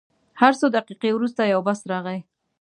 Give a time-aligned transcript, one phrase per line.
[0.41, 2.19] هر څو دقیقې وروسته یو بس راغی.